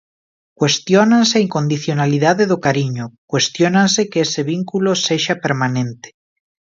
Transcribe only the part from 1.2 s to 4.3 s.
a incondicionalidade do cariño, cuestiónanse que